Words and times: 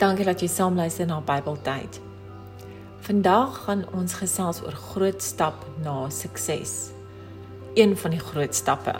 Dankie 0.00 0.24
dat 0.24 0.40
jy 0.40 0.46
saam 0.48 0.78
luister 0.80 1.04
na 1.04 1.18
Bybeltyd. 1.20 1.98
Vandag 3.04 3.58
gaan 3.66 3.82
ons 3.92 4.14
gesels 4.16 4.62
oor 4.64 4.72
groot 4.72 5.20
stap 5.20 5.66
na 5.84 6.06
sukses. 6.08 6.94
Een 7.76 7.92
van 8.00 8.14
die 8.14 8.20
groot 8.20 8.56
stappe 8.56 8.94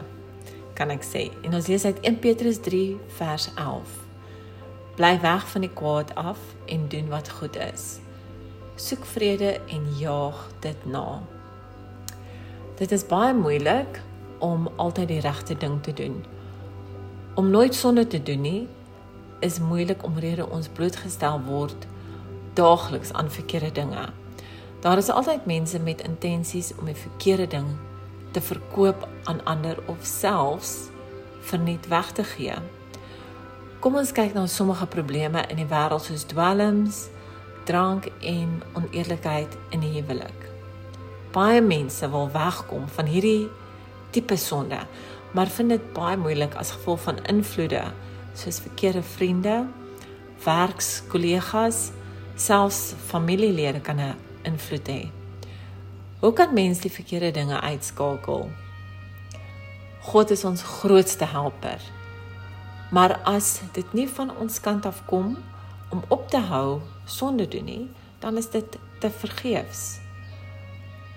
kan 0.77 0.93
ek 0.93 1.07
sê. 1.09 1.23
En 1.41 1.57
ons 1.57 1.71
lees 1.73 1.87
uit 1.89 2.03
1 2.05 2.19
Petrus 2.21 2.61
3 2.67 2.99
vers 3.17 3.47
11. 3.55 3.95
Bly 4.99 5.15
weg 5.23 5.47
van 5.49 5.65
die 5.65 5.73
kwaad 5.73 6.13
af 6.21 6.43
en 6.69 6.85
doen 6.93 7.09
wat 7.09 7.33
goed 7.39 7.57
is. 7.57 7.87
Soek 8.77 9.07
vrede 9.15 9.55
en 9.73 9.87
jaag 9.97 10.43
dit 10.61 10.85
na. 10.85 11.23
Dit 12.77 12.93
is 12.93 13.07
baie 13.09 13.33
moeilik 13.33 14.03
om 14.45 14.69
altyd 14.77 15.09
die 15.15 15.25
regte 15.25 15.57
ding 15.57 15.81
te 15.81 15.97
doen. 15.97 16.21
Om 17.41 17.49
nooit 17.49 17.75
sonde 17.75 18.05
te 18.05 18.21
doen 18.21 18.45
nie 18.45 18.69
is 19.41 19.59
moeilik 19.59 20.05
omrede 20.05 20.47
ons 20.49 20.69
blootgestel 20.69 21.41
word 21.47 21.87
daagliks 22.59 23.13
aan 23.13 23.31
verkeerde 23.31 23.73
dinge. 23.73 24.09
Daar 24.81 24.97
is 24.97 25.09
altyd 25.09 25.47
mense 25.47 25.79
met 25.79 26.03
intensies 26.03 26.73
om 26.79 26.89
die 26.89 26.97
verkeerde 26.97 27.47
ding 27.47 27.67
te 28.31 28.41
verkoop 28.41 29.09
aan 29.25 29.45
ander 29.45 29.79
of 29.87 29.99
selfs 30.03 30.91
verniet 31.41 31.89
weg 31.89 32.13
te 32.13 32.25
gee. 32.25 32.55
Kom 33.81 33.97
ons 33.97 34.13
kyk 34.13 34.35
na 34.37 34.47
sommige 34.47 34.87
probleme 34.87 35.45
in 35.49 35.57
die 35.57 35.69
wêreld 35.69 36.05
soos 36.05 36.27
dwelms, 36.29 37.07
drank 37.65 38.11
en 38.21 38.61
oneerlikheid 38.77 39.57
in 39.71 39.81
die 39.85 39.93
huwelik. 39.95 40.49
Baie 41.33 41.63
mense 41.65 42.09
wil 42.11 42.29
wegkom 42.33 42.89
van 42.89 43.09
hierdie 43.09 43.49
tipe 44.11 44.37
sonde, 44.37 44.83
maar 45.33 45.47
vind 45.47 45.77
dit 45.77 45.93
baie 45.95 46.17
moeilik 46.19 46.57
as 46.59 46.75
gevolg 46.77 47.05
van 47.07 47.25
invloede 47.31 47.85
soos 48.35 48.61
verkeerde 48.61 49.03
vriende, 49.03 49.67
werkskollegas, 50.45 51.91
selfs 52.37 52.95
familielede 53.07 53.81
kan 53.81 54.01
'n 54.01 54.17
invloed 54.43 54.89
hê. 54.89 55.11
Hoe 56.21 56.33
kan 56.33 56.55
mens 56.55 56.81
die 56.81 56.93
verkeerde 56.93 57.31
dinge 57.31 57.61
uitskakel? 57.61 58.51
God 60.01 60.31
is 60.31 60.45
ons 60.45 60.63
grootste 60.63 61.25
helper. 61.25 61.81
Maar 62.91 63.21
as 63.23 63.61
dit 63.73 63.93
nie 63.93 64.09
van 64.09 64.37
ons 64.37 64.61
kant 64.61 64.87
af 64.87 65.03
kom 65.07 65.37
om 65.91 66.03
op 66.09 66.29
te 66.29 66.39
hou 66.39 66.81
sonde 67.05 67.49
doen 67.49 67.65
nie, 67.65 67.89
dan 68.19 68.37
is 68.37 68.51
dit 68.51 68.79
te 68.99 69.11
vergeefs. 69.11 69.99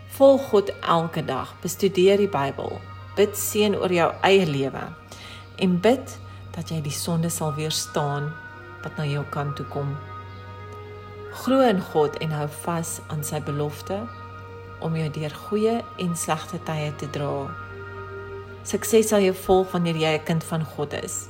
Volg 0.07 0.41
God 0.41 0.71
elke 0.79 1.25
dag, 1.25 1.55
bestudeer 1.61 2.17
die 2.17 2.29
Bybel, 2.29 2.77
bid 3.15 3.37
seën 3.37 3.75
oor 3.75 3.91
jou 3.91 4.11
eie 4.21 4.45
lewe 4.45 4.83
en 5.57 5.79
bid 5.81 6.17
dat 6.53 6.69
jy 6.69 6.81
die 6.85 6.93
sonde 6.93 7.29
sal 7.33 7.53
weerstaan 7.57 8.29
wat 8.83 8.97
na 8.97 9.05
jou 9.07 9.23
kant 9.33 9.55
toe 9.57 9.65
kom. 9.73 9.95
Glo 11.43 11.65
in 11.65 11.81
God 11.81 12.17
en 12.21 12.33
hou 12.35 12.47
vas 12.63 12.99
aan 13.09 13.23
sy 13.25 13.41
belofte 13.41 13.97
om 14.83 14.95
jou 14.99 15.09
deur 15.15 15.33
goeie 15.47 15.79
en 16.03 16.15
slegte 16.19 16.59
tye 16.67 16.91
te 16.99 17.09
dra. 17.15 17.47
Sukses 18.67 19.09
sal 19.09 19.23
jou 19.25 19.33
volg 19.45 19.71
wanneer 19.71 19.97
jy 19.97 20.13
'n 20.17 20.23
kind 20.25 20.43
van 20.43 20.65
God 20.75 20.93
is, 20.93 21.27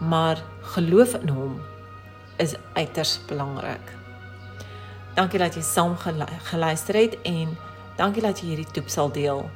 maar 0.00 0.42
geloof 0.74 1.14
in 1.14 1.28
hom 1.28 1.60
is 2.38 2.54
uiters 2.74 3.20
belangrik. 3.28 3.94
Dankie 5.14 5.38
dat 5.38 5.54
jy 5.54 5.62
saam 5.62 5.96
geluister 6.50 6.94
het 6.94 7.16
en 7.22 7.56
dankie 7.96 8.22
dat 8.22 8.40
jy 8.40 8.46
hierdie 8.46 8.72
toep 8.72 8.88
sal 8.88 9.12
deel 9.12 9.50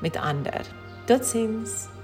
met 0.00 0.16
ander. 0.16 0.64
Totsiens. 1.04 1.99